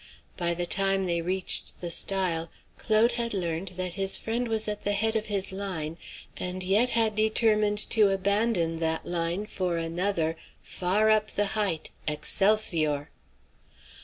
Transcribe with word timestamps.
By 0.35 0.55
the 0.55 0.65
time 0.65 1.05
they 1.05 1.21
reached 1.21 1.79
the 1.79 1.91
stile, 1.91 2.49
Claude 2.75 3.11
had 3.11 3.35
learned 3.35 3.73
that 3.77 3.93
his 3.93 4.17
friend 4.17 4.47
was 4.47 4.67
at 4.67 4.83
the 4.83 4.93
head 4.93 5.15
of 5.15 5.27
his 5.27 5.51
line, 5.51 5.99
and 6.37 6.63
yet 6.63 6.89
had 6.97 7.13
determined 7.15 7.77
to 7.91 8.09
abandon 8.09 8.79
that 8.79 9.05
line 9.05 9.45
for 9.45 9.77
another 9.77 10.37
"Far 10.63 11.11
up 11.11 11.29
the 11.29 11.49
height 11.53 11.91
Excelsior!" 12.07 13.11